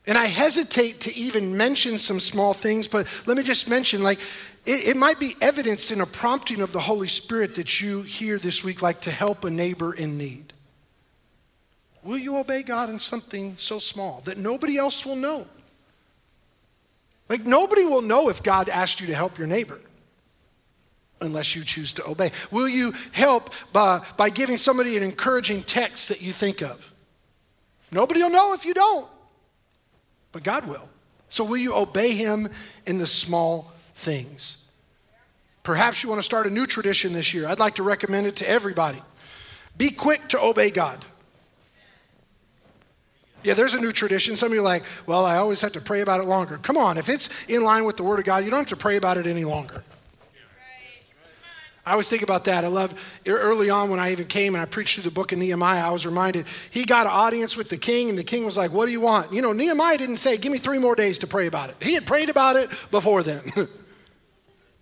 [0.07, 4.19] And I hesitate to even mention some small things, but let me just mention like
[4.65, 8.37] it, it might be evidenced in a prompting of the Holy Spirit that you hear
[8.37, 10.53] this week, like to help a neighbor in need.
[12.03, 15.45] Will you obey God in something so small that nobody else will know?
[17.29, 19.79] Like, nobody will know if God asked you to help your neighbor
[21.21, 22.31] unless you choose to obey.
[22.49, 26.91] Will you help by, by giving somebody an encouraging text that you think of?
[27.91, 29.07] Nobody will know if you don't,
[30.31, 30.89] but God will.
[31.29, 32.49] So, will you obey Him
[32.85, 34.67] in the small things.
[35.63, 37.47] Perhaps you want to start a new tradition this year.
[37.47, 38.97] I'd like to recommend it to everybody.
[39.77, 41.05] Be quick to obey God.
[43.43, 44.35] Yeah, there's a new tradition.
[44.35, 46.57] Some of you are like, well, I always have to pray about it longer.
[46.57, 48.75] Come on, if it's in line with the Word of God, you don't have to
[48.75, 49.83] pray about it any longer.
[51.85, 52.63] I always think about that.
[52.63, 52.93] I love
[53.25, 55.89] early on when I even came and I preached through the book of Nehemiah, I
[55.89, 58.85] was reminded he got an audience with the king, and the king was like, What
[58.85, 59.33] do you want?
[59.33, 61.77] You know, Nehemiah didn't say, Give me three more days to pray about it.
[61.81, 63.41] He had prayed about it before then.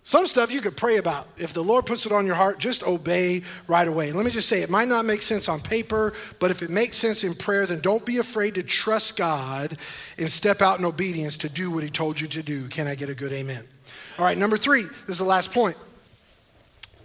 [0.02, 1.28] Some stuff you could pray about.
[1.36, 4.08] If the Lord puts it on your heart, just obey right away.
[4.08, 6.70] And let me just say, it might not make sense on paper, but if it
[6.70, 9.76] makes sense in prayer, then don't be afraid to trust God
[10.18, 12.68] and step out in obedience to do what He told you to do.
[12.68, 13.62] Can I get a good amen?
[14.18, 15.76] All right, number three, this is the last point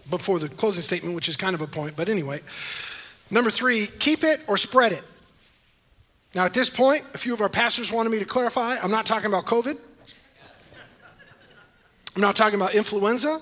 [0.10, 2.42] before the closing statement, which is kind of a point, but anyway.
[3.32, 5.04] Number three, keep it or spread it.
[6.36, 9.06] Now, at this point, a few of our pastors wanted me to clarify I'm not
[9.06, 9.78] talking about COVID.
[12.16, 13.42] I'm not talking about influenza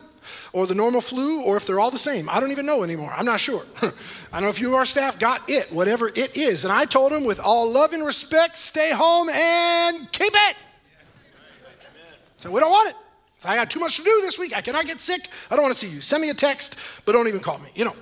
[0.51, 2.29] or the normal flu or if they're all the same.
[2.29, 3.13] I don't even know anymore.
[3.15, 3.63] I'm not sure.
[4.33, 6.63] I know a few of our staff got it, whatever it is.
[6.63, 10.55] And I told them with all love and respect, stay home and keep it.
[12.37, 12.95] So we don't want it.
[13.43, 14.55] So I got too much to do this week.
[14.55, 15.27] I cannot get sick.
[15.51, 15.99] I don't want to see you.
[15.99, 17.67] Send me a text, but don't even call me.
[17.75, 17.95] You know.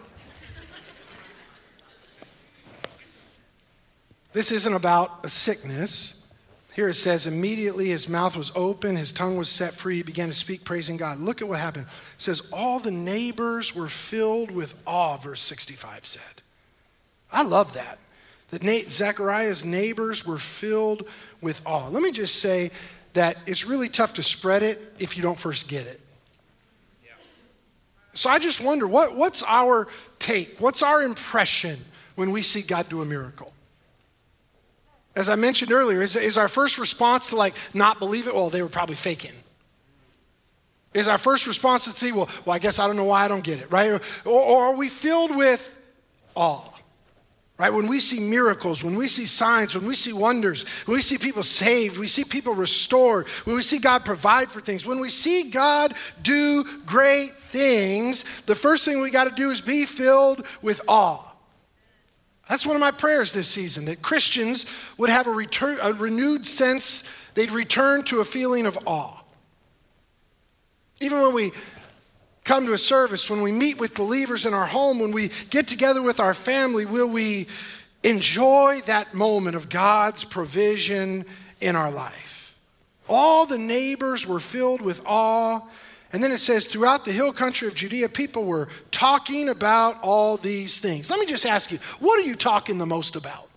[4.34, 6.28] This isn't about a sickness.
[6.76, 10.28] Here it says, immediately his mouth was open, his tongue was set free, he began
[10.28, 11.20] to speak, praising God.
[11.20, 11.88] Look at what happened.
[11.88, 16.22] It says, all the neighbors were filled with awe, verse 65 said.
[17.32, 17.98] I love that.
[18.52, 21.08] That Nate, Zechariah's neighbors were filled
[21.42, 21.88] with awe.
[21.88, 22.70] Let me just say
[23.14, 26.00] that it's really tough to spread it if you don't first get it.
[28.14, 29.88] So I just wonder what, what's our
[30.20, 30.60] take?
[30.60, 31.80] What's our impression
[32.16, 33.54] when we see God do a miracle?
[35.16, 38.34] As I mentioned earlier, is, is our first response to like not believe it?
[38.34, 39.34] Well, they were probably faking.
[40.94, 43.28] Is our first response to see, well, well, I guess I don't know why I
[43.30, 43.92] don't get it, right?
[43.92, 45.78] Or, or are we filled with
[46.36, 46.71] awe?
[47.62, 47.72] Right?
[47.72, 51.20] When we see miracles, when we see signs, when we see wonders, when we see
[51.20, 55.10] people saved, we see people restored, when we see God provide for things, when we
[55.10, 55.94] see God
[56.24, 61.24] do great things, the first thing we got to do is be filled with awe.
[62.50, 64.66] That's one of my prayers this season that Christians
[64.98, 69.22] would have a, return, a renewed sense, they'd return to a feeling of awe.
[71.00, 71.52] Even when we
[72.52, 75.70] come to a service, when we meet with believers in our home, when we get
[75.70, 77.48] together with our family, will we
[78.04, 81.24] enjoy that moment of God's provision
[81.62, 82.54] in our life?
[83.08, 85.62] All the neighbors were filled with awe
[86.12, 90.36] and then it says, throughout the hill country of Judea, people were talking about all
[90.36, 91.10] these things.
[91.10, 93.48] Let me just ask you, what are you talking the most about?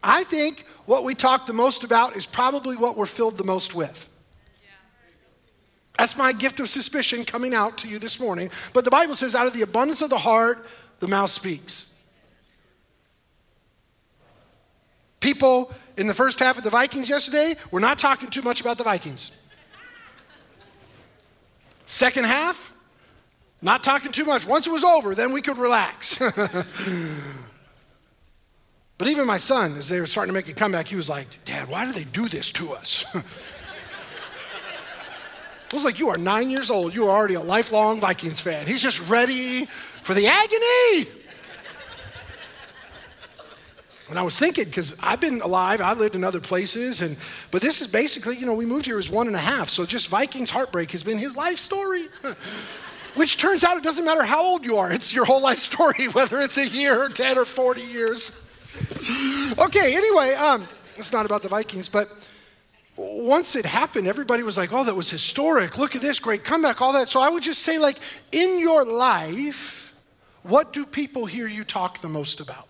[0.00, 3.74] I think what we talk the most about is probably what we're filled the most
[3.74, 4.10] with.
[5.98, 8.50] That's my gift of suspicion coming out to you this morning.
[8.72, 10.66] But the Bible says, out of the abundance of the heart,
[10.98, 11.94] the mouth speaks.
[15.20, 18.76] People in the first half of the Vikings yesterday, we're not talking too much about
[18.76, 19.40] the Vikings.
[21.86, 22.74] Second half,
[23.62, 24.46] not talking too much.
[24.46, 26.20] Once it was over, then we could relax.
[29.04, 31.26] but even my son, as they were starting to make a comeback, he was like,
[31.44, 33.04] Dad, why do they do this to us?
[33.14, 33.22] I
[35.74, 36.94] was like, You are nine years old.
[36.94, 38.66] You are already a lifelong Vikings fan.
[38.66, 39.66] He's just ready
[40.00, 41.10] for the agony.
[44.08, 47.18] And I was thinking, because I've been alive, I lived in other places, and
[47.50, 49.84] but this is basically, you know, we moved here as one and a half, so
[49.84, 52.08] just Vikings heartbreak has been his life story.
[53.16, 56.08] Which turns out it doesn't matter how old you are, it's your whole life story,
[56.12, 58.40] whether it's a year or 10 or 40 years.
[59.58, 62.08] Okay, anyway, um, it's not about the Vikings, but
[62.96, 65.78] once it happened, everybody was like, oh, that was historic.
[65.78, 67.08] Look at this, great comeback, all that.
[67.08, 67.98] So I would just say, like,
[68.30, 69.94] in your life,
[70.42, 72.68] what do people hear you talk the most about?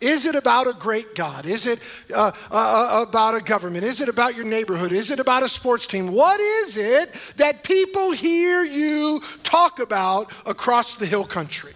[0.00, 1.46] Is it about a great God?
[1.46, 1.80] Is it
[2.14, 3.84] uh, uh, uh, about a government?
[3.84, 4.92] Is it about your neighborhood?
[4.92, 6.12] Is it about a sports team?
[6.12, 11.72] What is it that people hear you talk about across the hill country?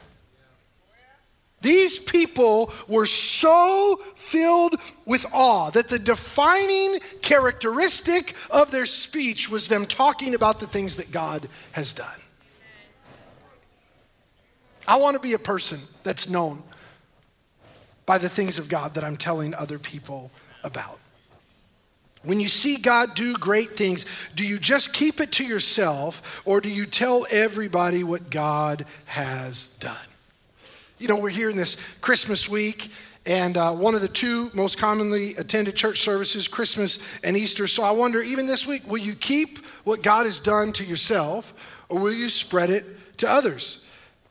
[1.60, 9.68] These people were so filled with awe that the defining characteristic of their speech was
[9.68, 12.06] them talking about the things that God has done.
[14.88, 16.62] I want to be a person that's known
[18.06, 20.30] by the things of God that I'm telling other people
[20.64, 20.98] about.
[22.22, 26.60] When you see God do great things, do you just keep it to yourself or
[26.60, 29.96] do you tell everybody what God has done?
[31.00, 32.90] You know, we're here in this Christmas week,
[33.24, 37.66] and uh, one of the two most commonly attended church services, Christmas and Easter.
[37.66, 41.54] So I wonder, even this week, will you keep what God has done to yourself
[41.88, 42.84] or will you spread it
[43.16, 43.86] to others?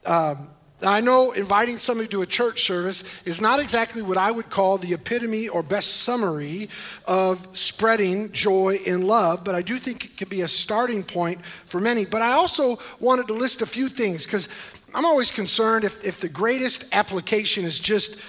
[0.05, 0.49] Um,
[0.81, 4.77] I know inviting somebody to a church service is not exactly what I would call
[4.77, 6.69] the epitome or best summary
[7.05, 11.43] of spreading joy and love, but I do think it could be a starting point
[11.65, 12.05] for many.
[12.05, 14.47] But I also wanted to list a few things because
[14.93, 18.21] I'm always concerned if, if the greatest application is just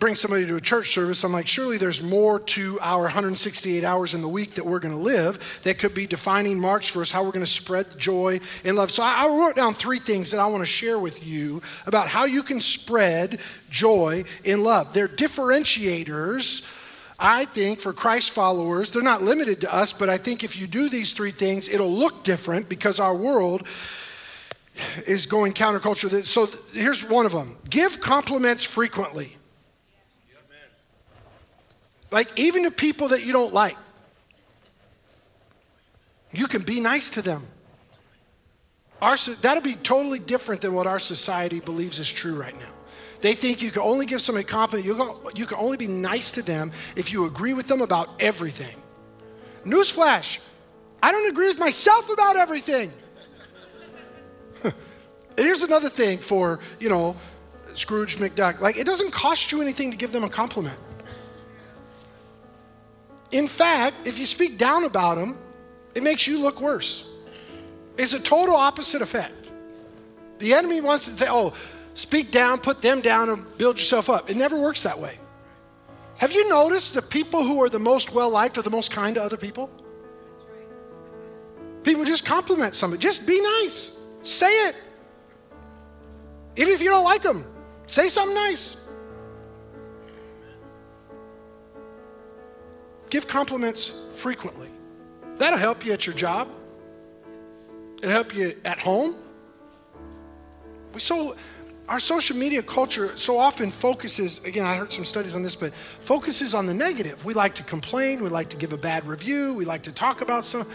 [0.00, 4.12] bring somebody to a church service, I'm like, surely there's more to our 168 hours
[4.12, 7.10] in the week that we're going to live that could be defining marks for us,
[7.10, 8.90] how we're going to spread joy and love.
[8.90, 12.24] So I, wrote down three things that I want to share with you about how
[12.24, 14.92] you can spread joy and love.
[14.92, 16.68] They're differentiators.
[17.18, 20.66] I think for Christ followers, they're not limited to us, but I think if you
[20.66, 23.66] do these three things, it'll look different because our world
[25.06, 26.24] is going counterculture.
[26.24, 29.36] So here's one of them give compliments frequently.
[32.10, 33.76] Like, even to people that you don't like,
[36.30, 37.46] you can be nice to them.
[39.02, 42.68] Our, that'll be totally different than what our society believes is true right now.
[43.20, 46.30] They think you can only give somebody compliment, you can, you can only be nice
[46.32, 48.76] to them if you agree with them about everything.
[49.64, 50.38] Newsflash,
[51.02, 52.92] I don't agree with myself about everything.
[55.36, 57.16] Here's another thing for, you know,
[57.74, 58.60] Scrooge McDuck.
[58.60, 60.78] Like, it doesn't cost you anything to give them a compliment.
[63.32, 65.36] In fact, if you speak down about them,
[65.94, 67.08] it makes you look worse.
[67.96, 69.34] It's a total opposite effect.
[70.38, 71.54] The enemy wants to say, oh,
[71.94, 74.30] speak down, put them down, and build yourself up.
[74.30, 75.18] It never works that way.
[76.18, 79.16] Have you noticed the people who are the most well liked are the most kind
[79.16, 79.68] to other people?
[81.82, 83.00] People just compliment somebody.
[83.02, 84.00] Just be nice.
[84.22, 84.76] Say it.
[86.56, 87.44] Even if you don't like them,
[87.86, 88.88] say something nice.
[93.10, 94.68] Give compliments frequently.
[95.36, 96.48] That'll help you at your job.
[97.98, 99.14] It'll help you at home.
[100.92, 101.36] We so
[101.88, 105.74] our social media culture so often focuses again i heard some studies on this but
[105.74, 109.52] focuses on the negative we like to complain we like to give a bad review
[109.52, 110.66] we like to talk about some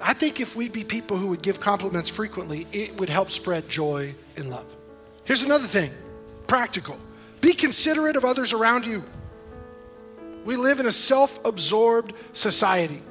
[0.00, 3.68] i think if we'd be people who would give compliments frequently it would help spread
[3.68, 4.66] joy and love
[5.24, 5.90] here's another thing
[6.46, 6.96] practical
[7.40, 9.02] be considerate of others around you
[10.48, 13.02] we live in a self absorbed society.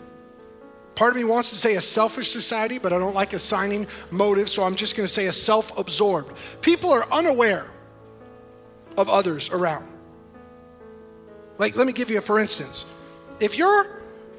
[0.95, 4.49] Part of me wants to say a selfish society, but I don't like assigning motive,
[4.49, 6.35] so I'm just going to say a self absorbed.
[6.61, 7.67] People are unaware
[8.97, 9.87] of others around.
[11.59, 12.85] Like, let me give you a for instance.
[13.39, 13.85] If you're,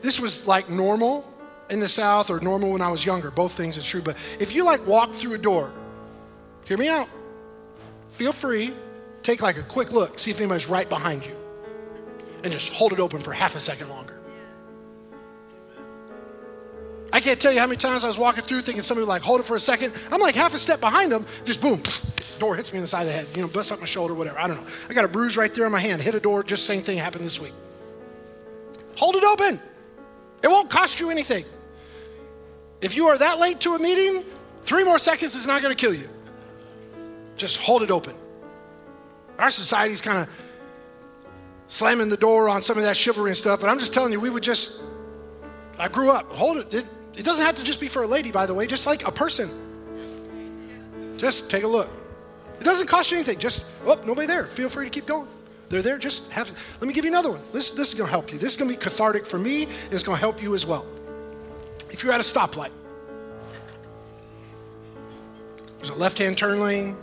[0.03, 1.28] this was like normal
[1.71, 4.55] in the South or normal when I was younger, both things are true, but if
[4.55, 5.73] you like walk through a door,
[6.65, 7.09] hear me out.
[8.11, 8.73] Feel free,
[9.23, 11.37] take like a quick look, see if anybody's right behind you
[12.43, 14.15] and just hold it open for half a second longer.
[17.13, 19.23] I can't tell you how many times I was walking through thinking somebody would like
[19.23, 19.95] hold it for a second.
[20.13, 21.83] I'm like half a step behind them, just boom,
[22.39, 24.15] door hits me in the side of the head, you know, bust up my shoulder,
[24.15, 24.39] whatever.
[24.39, 24.71] I don't know.
[24.89, 26.99] I got a bruise right there on my hand, hit a door, just same thing
[26.99, 27.55] happened this week.
[28.97, 29.61] Hold it open.
[30.43, 31.45] It won't cost you anything.
[32.81, 34.23] If you are that late to a meeting,
[34.62, 36.09] three more seconds is not going to kill you.
[37.37, 38.14] Just hold it open.
[39.38, 40.29] Our society's kind of
[41.69, 44.21] slamming the door on some of that chivalry and stuff, but I'm just telling you,
[44.21, 44.83] we would just,
[45.79, 46.75] I grew up, hold it.
[46.75, 46.87] it.
[47.17, 49.11] It doesn't have to just be for a lady, by the way, just like a
[49.12, 49.51] person.
[51.17, 51.88] Just take a look.
[52.61, 53.41] It doesn't cost you anything.
[53.41, 54.45] Just, oh, nobody there.
[54.45, 55.29] Feel free to keep going.
[55.69, 55.99] They're there.
[55.99, 57.41] Just have, let me give you another one.
[57.53, 58.38] This, this is going to help you.
[58.38, 59.67] This is going to be cathartic for me.
[59.91, 60.87] It's going to help you as well.
[61.90, 62.72] If you're at a stoplight,
[65.77, 66.96] there's a left hand turn lane,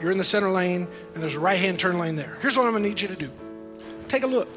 [0.00, 2.38] you're in the center lane, and there's a right hand turn lane there.
[2.40, 3.30] Here's what I'm to need you to do
[4.08, 4.48] take a look.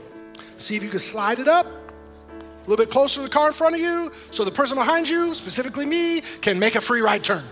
[0.57, 3.53] See if you can slide it up a little bit closer to the car in
[3.53, 7.21] front of you so the person behind you, specifically me, can make a free right
[7.21, 7.43] turn.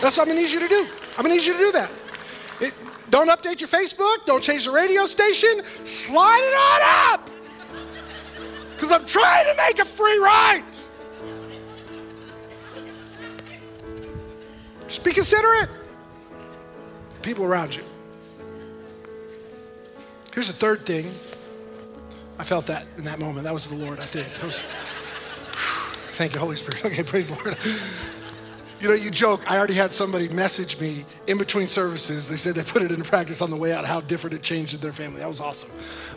[0.00, 0.88] That's what I'm gonna need you to do.
[1.16, 1.90] I'm gonna need you to do that.
[2.60, 2.74] It,
[3.10, 7.30] don't update your Facebook, don't change the radio station, slide it on up!
[8.74, 10.81] Because I'm trying to make a free right.
[14.92, 15.70] Just be considerate.
[17.22, 17.82] People around you.
[20.34, 21.06] Here's the third thing.
[22.38, 23.44] I felt that in that moment.
[23.44, 24.28] That was the Lord, I think.
[24.42, 24.58] Was,
[26.18, 26.84] thank you, Holy Spirit.
[26.92, 27.56] Okay, praise the Lord.
[28.82, 29.50] You know, you joke.
[29.50, 32.28] I already had somebody message me in between services.
[32.28, 34.74] They said they put it into practice on the way out, how different it changed
[34.74, 35.20] in their family.
[35.20, 35.70] That was awesome.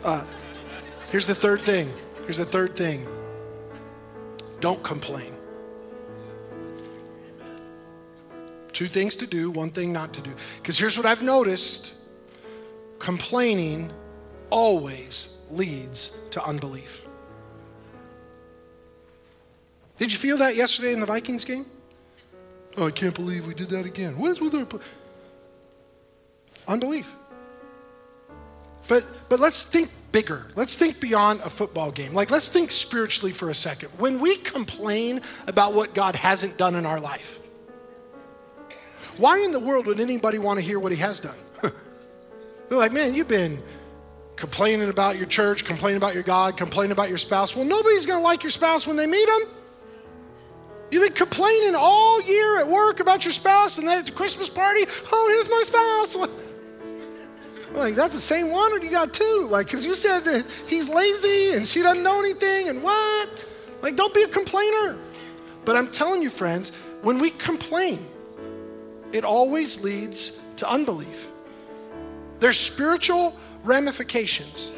[0.04, 0.22] Uh,
[1.08, 1.90] here's the third thing.
[2.24, 3.06] Here's the third thing.
[4.60, 5.35] Don't complain.
[8.76, 10.34] Two things to do, one thing not to do.
[10.58, 11.94] Because here's what I've noticed
[12.98, 13.90] complaining
[14.50, 17.00] always leads to unbelief.
[19.96, 21.64] Did you feel that yesterday in the Vikings game?
[22.76, 24.18] Oh, I can't believe we did that again.
[24.18, 24.66] What is with our
[26.68, 27.10] unbelief?
[28.88, 30.48] But but let's think bigger.
[30.54, 32.12] Let's think beyond a football game.
[32.12, 33.88] Like let's think spiritually for a second.
[33.96, 37.40] When we complain about what God hasn't done in our life,
[39.16, 41.36] why in the world would anybody want to hear what he has done?
[41.62, 43.62] They're like, man, you've been
[44.36, 47.56] complaining about your church, complaining about your God, complaining about your spouse.
[47.56, 49.48] Well, nobody's going to like your spouse when they meet them.
[50.90, 54.48] You've been complaining all year at work about your spouse, and then at the Christmas
[54.48, 56.30] party, oh, here's my spouse.
[57.74, 59.48] Like, that's the same one, or you got two?
[59.50, 63.28] Like, because you said that he's lazy and she doesn't know anything, and what?
[63.82, 64.96] Like, don't be a complainer.
[65.66, 67.98] But I'm telling you, friends, when we complain,
[69.16, 71.30] it always leads to unbelief.
[72.38, 74.72] There's spiritual ramifications.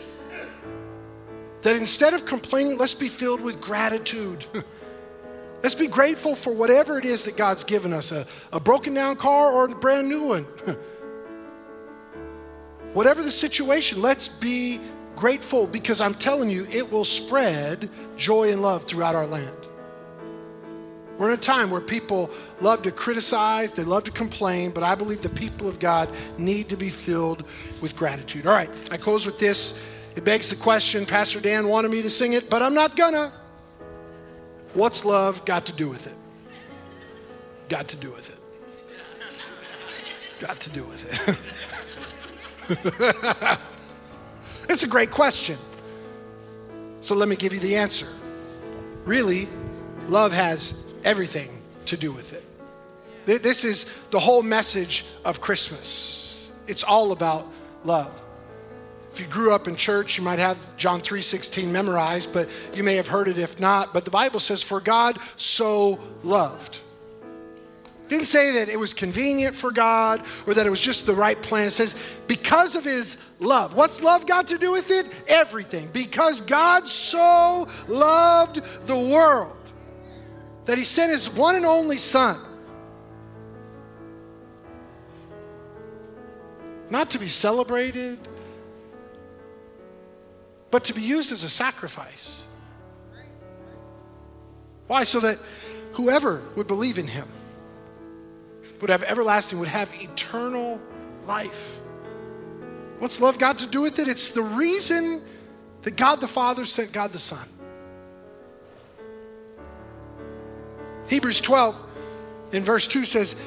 [1.62, 4.44] That instead of complaining, let's be filled with gratitude.
[5.62, 9.16] let's be grateful for whatever it is that God's given us a, a broken down
[9.16, 10.44] car or a brand new one.
[12.94, 14.78] whatever the situation, let's be
[15.16, 19.67] grateful because I'm telling you, it will spread joy and love throughout our land.
[21.18, 24.94] We're in a time where people love to criticize, they love to complain, but I
[24.94, 26.08] believe the people of God
[26.38, 27.42] need to be filled
[27.80, 28.46] with gratitude.
[28.46, 29.82] All right, I close with this.
[30.14, 33.32] It begs the question Pastor Dan wanted me to sing it, but I'm not gonna.
[34.74, 36.14] What's love got to do with it?
[37.68, 38.38] Got to do with it.
[40.38, 41.36] Got to do with it.
[44.68, 45.58] it's a great question.
[47.00, 48.06] So let me give you the answer.
[49.04, 49.48] Really,
[50.06, 51.48] love has everything
[51.86, 52.44] to do with it.
[53.42, 56.48] This is the whole message of Christmas.
[56.66, 57.46] It's all about
[57.82, 58.12] love.
[59.12, 62.96] If you grew up in church, you might have John 3:16 memorized, but you may
[62.96, 66.80] have heard it if not, but the Bible says for God so loved.
[68.04, 71.14] It didn't say that it was convenient for God or that it was just the
[71.14, 71.68] right plan.
[71.68, 71.94] It says
[72.26, 73.74] because of his love.
[73.74, 75.06] What's love got to do with it?
[75.26, 75.88] Everything.
[75.92, 79.57] Because God so loved the world
[80.68, 82.38] that he sent his one and only son
[86.90, 88.18] not to be celebrated,
[90.70, 92.42] but to be used as a sacrifice.
[94.88, 95.04] Why?
[95.04, 95.38] So that
[95.92, 97.28] whoever would believe in him
[98.82, 100.78] would have everlasting, would have eternal
[101.26, 101.80] life.
[102.98, 104.06] What's love got to do with it?
[104.06, 105.22] It's the reason
[105.80, 107.48] that God the Father sent God the Son.
[111.08, 111.82] Hebrews 12
[112.52, 113.40] in verse 2 says,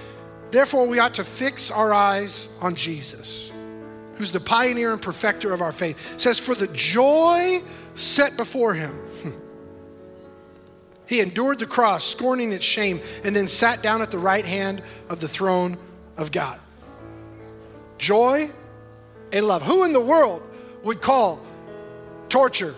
[0.51, 3.51] Therefore, we ought to fix our eyes on Jesus,
[4.15, 6.15] who's the pioneer and perfecter of our faith.
[6.15, 7.61] It says, For the joy
[7.95, 9.31] set before him, hmm.
[11.05, 14.83] he endured the cross, scorning its shame, and then sat down at the right hand
[15.07, 15.77] of the throne
[16.17, 16.59] of God.
[17.97, 18.49] Joy
[19.31, 19.61] and love.
[19.61, 20.41] Who in the world
[20.83, 21.39] would call
[22.27, 22.75] torture,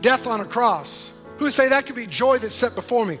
[0.00, 1.18] death on a cross?
[1.38, 3.18] Who would say that could be joy that's set before me?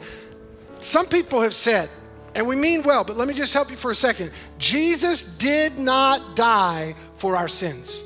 [0.82, 1.88] Some people have said,
[2.34, 4.32] and we mean well, but let me just help you for a second.
[4.58, 8.02] Jesus did not die for our sins.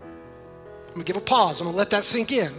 [0.00, 1.60] I'm gonna give a pause.
[1.60, 2.52] I'm gonna let that sink in.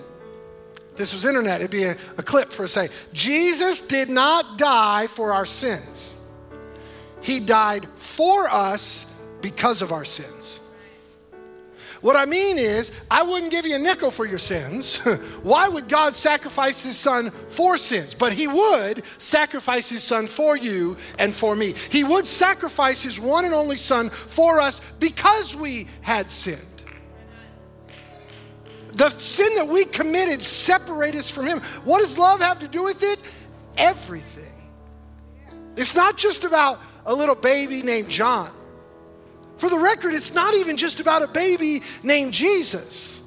[0.91, 2.89] If this was internet, it'd be a, a clip for a say.
[3.13, 6.19] Jesus did not die for our sins.
[7.21, 10.62] He died for us because of our sins.
[12.03, 14.97] What I mean is, I wouldn't give you a nickel for your sins.
[15.41, 18.13] Why would God sacrifice his son for sins?
[18.13, 21.75] But he would sacrifice his son for you and for me.
[21.89, 26.59] He would sacrifice his one and only son for us because we had sinned.
[28.91, 31.61] The sin that we committed separate us from him.
[31.85, 33.17] What does love have to do with it?
[33.77, 34.51] Everything.
[35.77, 38.51] It's not just about a little baby named John.
[39.63, 43.25] For the record, it's not even just about a baby named Jesus.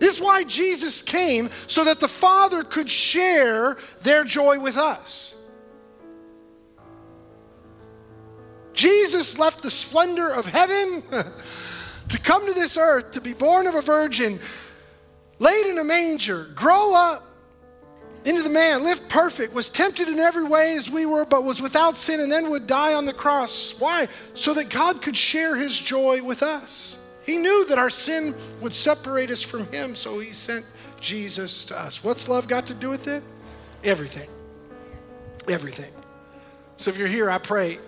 [0.00, 5.36] This is why Jesus came, so that the Father could share their joy with us.
[8.72, 11.04] Jesus left the splendor of heaven
[12.08, 14.40] to come to this earth, to be born of a virgin,
[15.38, 17.24] laid in a manger, grow up,
[18.26, 21.62] into the man, lived perfect, was tempted in every way as we were, but was
[21.62, 23.78] without sin, and then would die on the cross.
[23.78, 24.08] Why?
[24.34, 26.98] So that God could share his joy with us.
[27.24, 30.66] He knew that our sin would separate us from him, so he sent
[31.00, 32.02] Jesus to us.
[32.02, 33.22] What's love got to do with it?
[33.84, 34.28] Everything.
[35.48, 35.92] Everything.
[36.78, 37.78] So if you're here, I pray.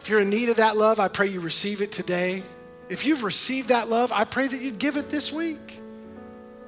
[0.00, 2.42] If you're in need of that love, I pray you receive it today.
[2.88, 5.78] If you've received that love, I pray that you'd give it this week.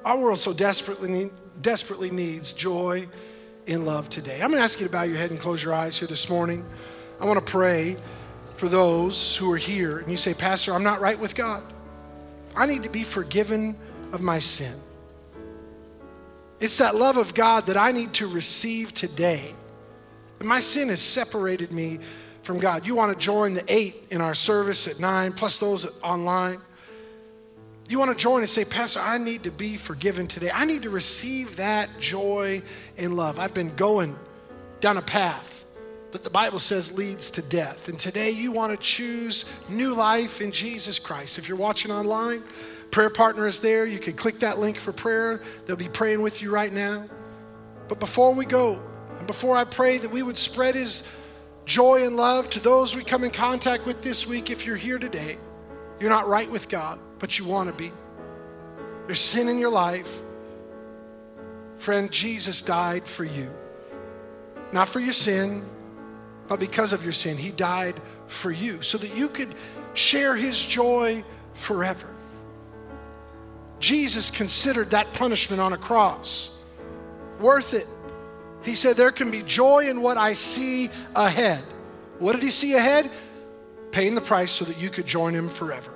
[0.05, 1.09] Our world so desperately
[1.63, 3.07] desperately needs joy
[3.65, 4.35] in love today.
[4.35, 6.29] I'm going to ask you to bow your head and close your eyes here this
[6.29, 6.65] morning.
[7.19, 7.95] I want to pray
[8.55, 11.63] for those who are here and you say, Pastor, I'm not right with God.
[12.55, 13.75] I need to be forgiven
[14.11, 14.73] of my sin.
[16.59, 19.55] It's that love of God that I need to receive today.
[20.39, 21.99] And my sin has separated me
[22.43, 22.85] from God.
[22.85, 26.59] You want to join the eight in our service at nine, plus those online.
[27.93, 30.49] You want to join and say, Pastor, I need to be forgiven today.
[30.51, 32.63] I need to receive that joy
[32.97, 33.37] and love.
[33.37, 34.15] I've been going
[34.81, 35.63] down a path
[36.09, 37.89] that the Bible says leads to death.
[37.89, 41.37] And today you want to choose new life in Jesus Christ.
[41.37, 42.41] If you're watching online,
[42.89, 43.85] prayer partner is there.
[43.85, 45.43] You can click that link for prayer.
[45.67, 47.05] They'll be praying with you right now.
[47.89, 48.81] But before we go,
[49.19, 51.07] and before I pray that we would spread his
[51.65, 54.97] joy and love to those we come in contact with this week, if you're here
[54.97, 55.37] today,
[55.99, 57.89] you're not right with God but you want to be.
[59.05, 60.13] There's sin in your life.
[61.77, 63.49] Friend, Jesus died for you.
[64.73, 65.63] Not for your sin,
[66.49, 67.37] but because of your sin.
[67.37, 67.95] He died
[68.27, 69.55] for you so that you could
[69.93, 72.09] share his joy forever.
[73.79, 76.53] Jesus considered that punishment on a cross
[77.39, 77.87] worth it.
[78.63, 81.63] He said, There can be joy in what I see ahead.
[82.19, 83.09] What did he see ahead?
[83.91, 85.92] Paying the price so that you could join him forever.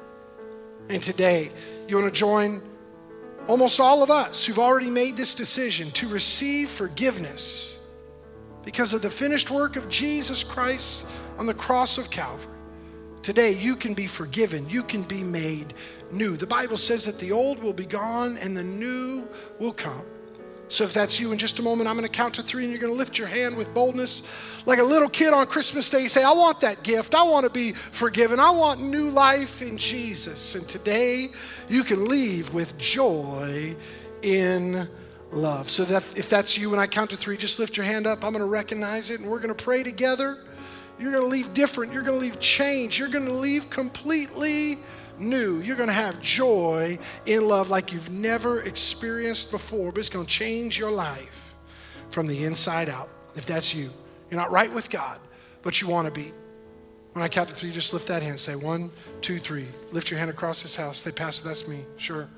[0.89, 1.51] And today,
[1.88, 2.61] you want to join
[3.47, 7.79] almost all of us who've already made this decision to receive forgiveness
[8.63, 11.05] because of the finished work of Jesus Christ
[11.38, 12.53] on the cross of Calvary.
[13.21, 14.69] Today, you can be forgiven.
[14.69, 15.73] You can be made
[16.11, 16.38] new.
[16.38, 19.27] The Bible says that the old will be gone and the new
[19.59, 20.05] will come.
[20.70, 22.72] So if that's you in just a moment, I'm going to count to three and
[22.72, 24.24] you're going to lift your hand with boldness.
[24.65, 27.15] Like a little kid on Christmas Day, say, I want that gift.
[27.15, 28.39] I want to be forgiven.
[28.39, 30.55] I want new life in Jesus.
[30.55, 31.30] And today
[31.70, 33.76] you can leave with joy
[34.22, 34.89] in
[35.32, 35.70] love.
[35.70, 38.26] So that if that's you when I count to three, just lift your hand up.
[38.26, 40.38] I'm going to recognize it and we're going to pray together.
[40.99, 41.93] You're going to leave different.
[41.93, 42.99] You're going to leave change.
[42.99, 44.80] You're going to leave completely
[45.20, 45.59] new.
[45.59, 50.26] You're going to have joy in love like you've never experienced before, but it's going
[50.26, 51.55] to change your life
[52.09, 53.09] from the inside out.
[53.36, 53.89] If that's you,
[54.30, 55.20] you're not right with God,
[55.61, 56.34] but you want to be.
[57.13, 58.39] When I count to three, just lift that hand.
[58.39, 58.91] Say one,
[59.22, 59.65] two, three.
[59.91, 60.99] Lift your hand across this house.
[60.99, 61.86] Say, Pastor, that's me.
[61.97, 62.30] Sure.